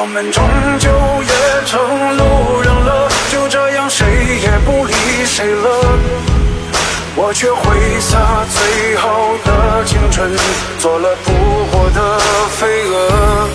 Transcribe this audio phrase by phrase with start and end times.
[0.00, 0.44] 我们终
[0.78, 0.88] 究
[1.26, 1.80] 也成
[2.16, 4.06] 路人了，就这样谁
[4.40, 4.94] 也不理
[5.26, 5.68] 谁了。
[7.16, 10.30] 我却挥洒最好的青春，
[10.78, 11.32] 做了扑
[11.72, 12.16] 火的
[12.50, 13.48] 飞蛾。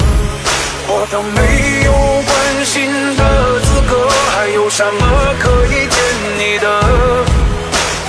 [0.89, 1.93] 我都没有
[2.27, 4.99] 关心的资格，还有什么
[5.39, 5.97] 可以见
[6.37, 6.67] 你的？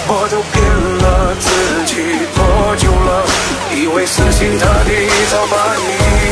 [0.08, 0.60] 我都骗
[0.98, 3.24] 了自己多久了？
[3.72, 6.23] 以为死心塌地早把你。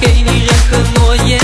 [0.00, 1.39] 给你任何诺言。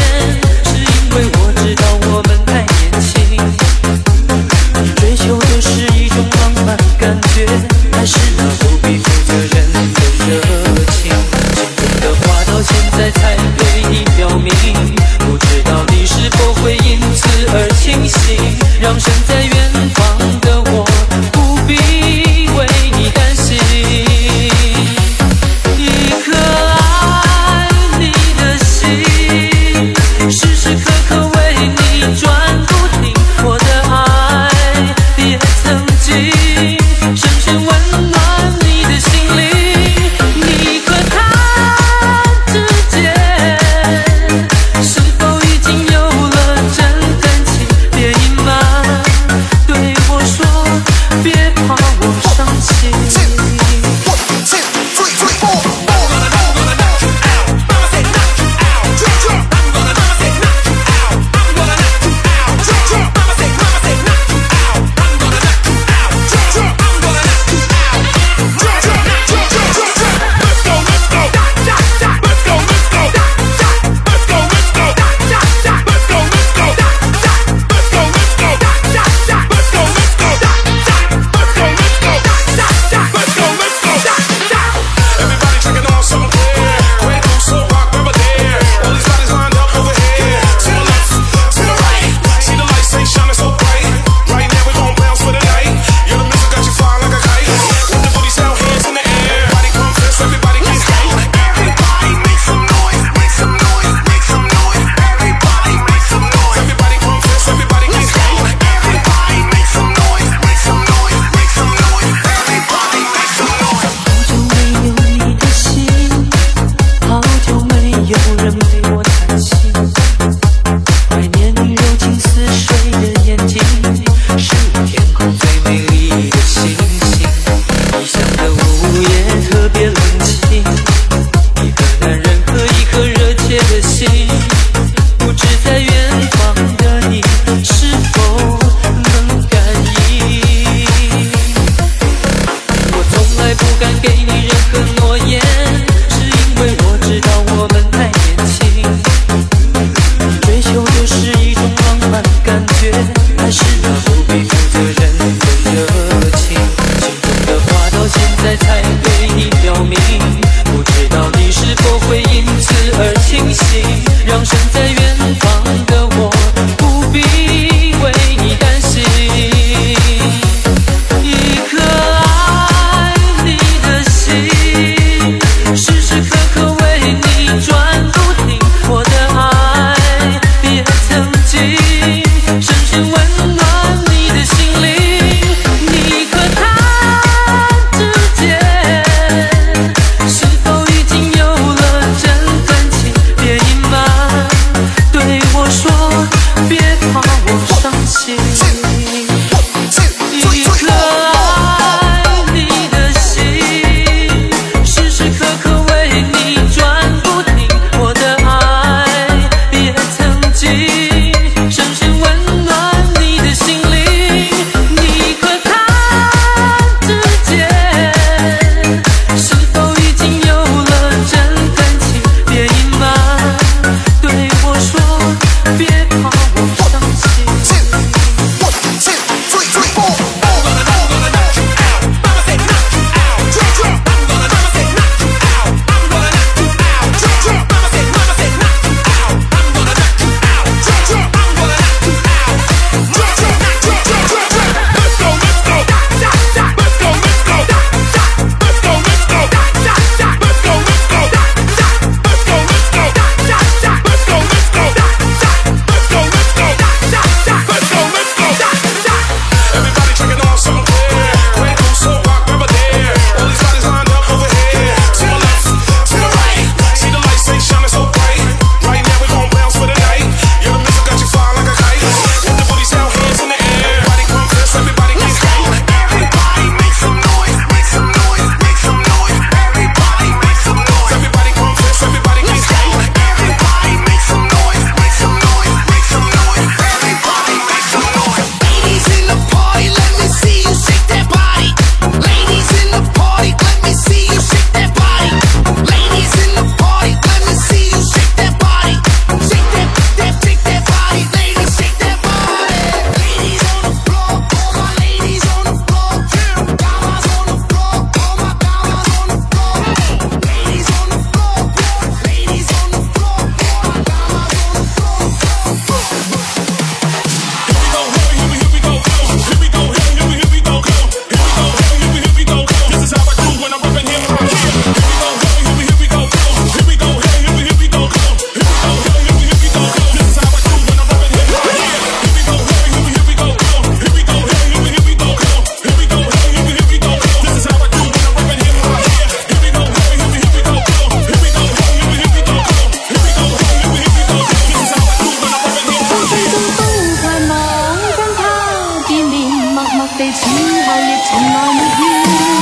[350.18, 352.55] 地转候亦从来没怨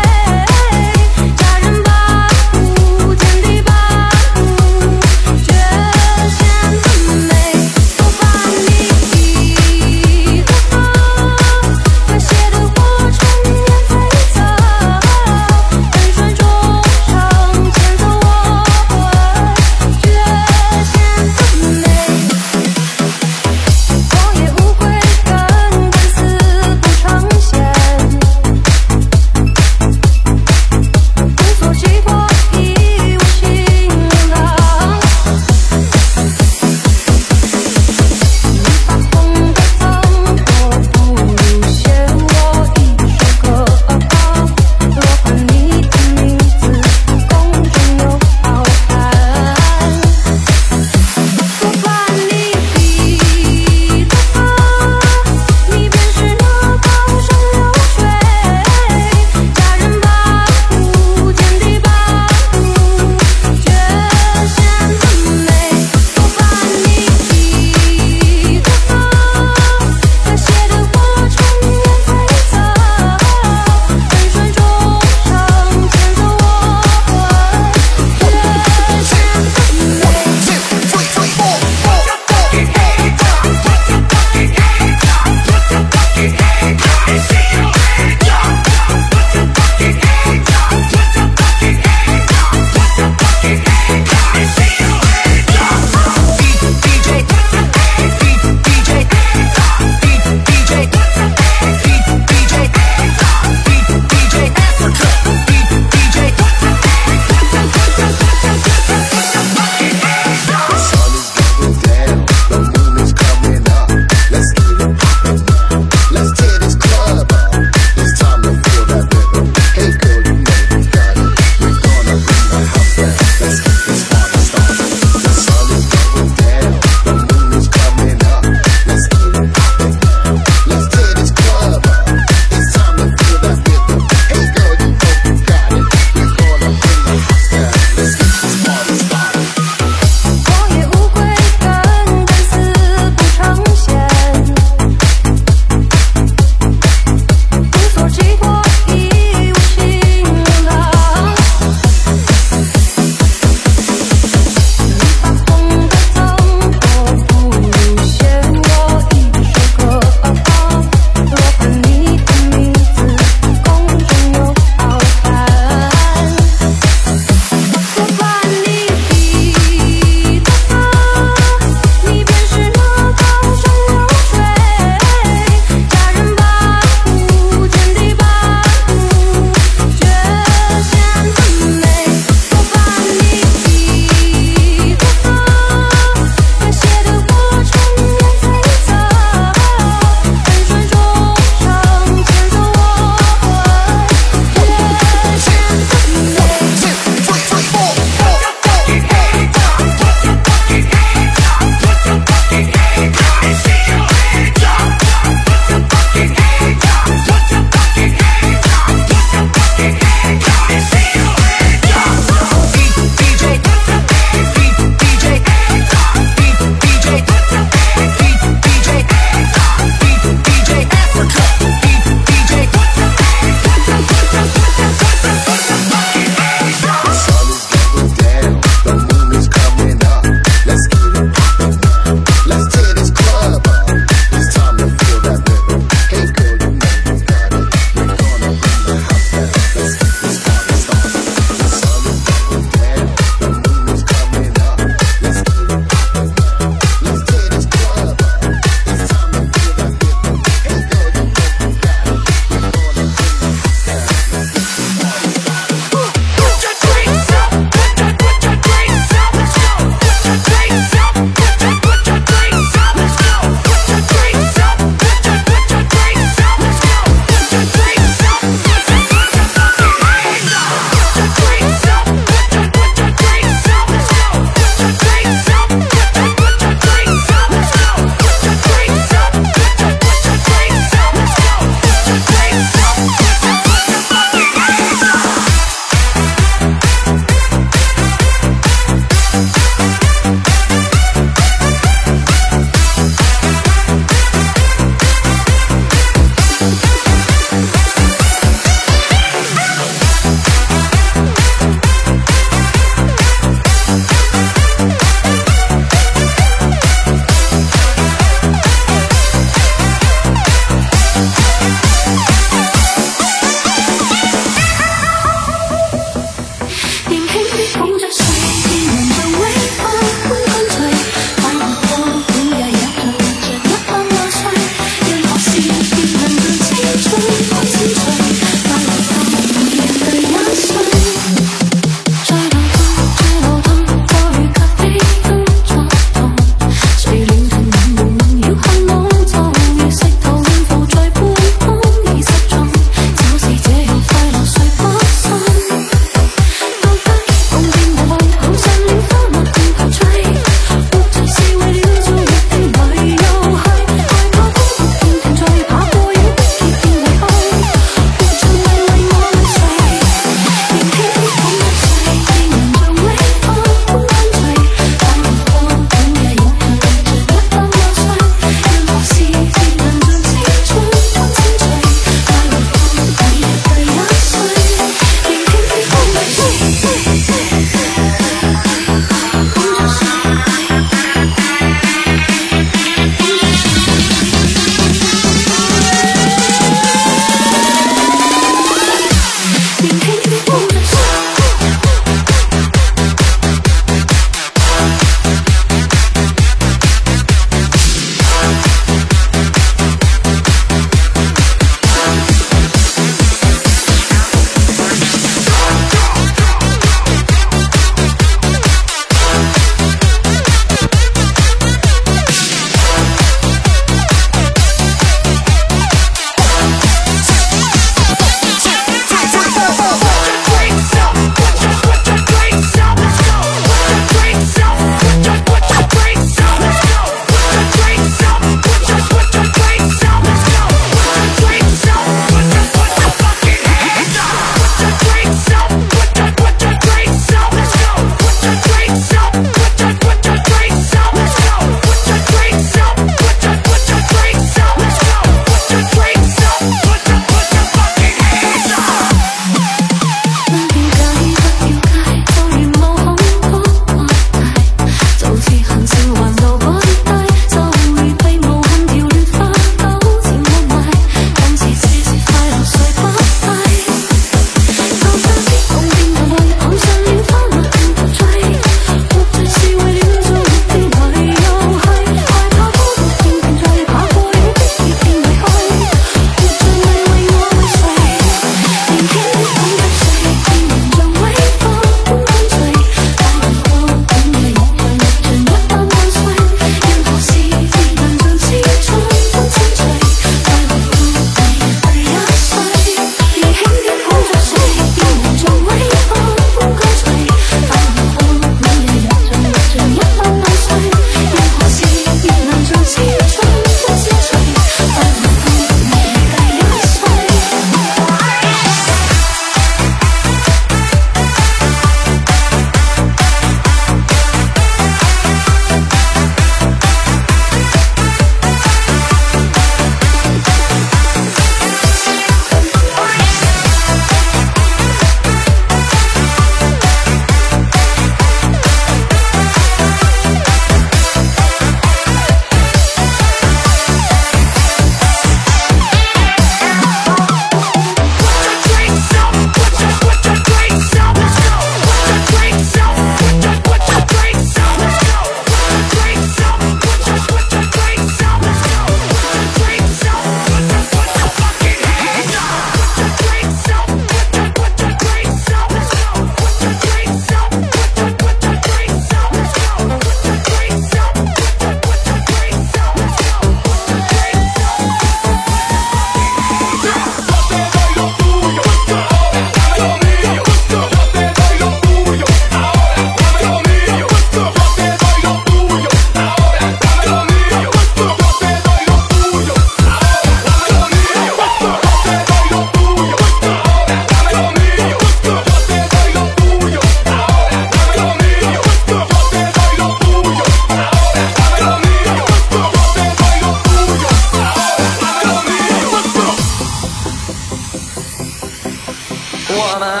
[599.75, 600.00] وما